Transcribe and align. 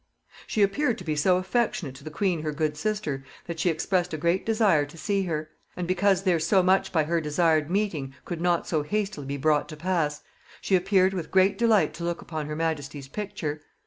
"She 0.47 0.63
appeared 0.63 0.97
to 0.97 1.03
be 1.03 1.15
so 1.15 1.37
affectionate 1.37 1.93
to 1.93 2.03
the 2.03 2.09
queen 2.09 2.41
her 2.41 2.51
good 2.51 2.75
sister, 2.75 3.23
that 3.45 3.59
she 3.59 3.69
expressed 3.69 4.15
a 4.15 4.17
great 4.17 4.47
desire 4.47 4.83
to 4.83 4.97
see 4.97 5.25
her. 5.25 5.51
And 5.77 5.87
because 5.87 6.23
their 6.23 6.39
so 6.39 6.63
much 6.63 6.91
by 6.91 7.03
her 7.03 7.21
desired 7.21 7.69
meeting 7.69 8.15
could 8.25 8.41
not 8.41 8.65
so 8.65 8.81
hastily 8.81 9.27
be 9.27 9.37
brought 9.37 9.69
to 9.69 9.77
pass, 9.77 10.23
she 10.59 10.75
appeared 10.75 11.13
with 11.13 11.29
great 11.29 11.55
delight 11.55 11.93
to 11.93 12.03
look 12.03 12.19
upon 12.19 12.47
her 12.47 12.55
majesty's 12.55 13.07
picture. 13.09 13.61